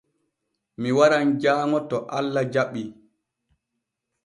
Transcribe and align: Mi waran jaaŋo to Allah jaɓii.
Mi 0.81 0.89
waran 0.97 1.27
jaaŋo 1.41 1.79
to 1.89 1.97
Allah 2.17 2.45
jaɓii. 2.53 2.87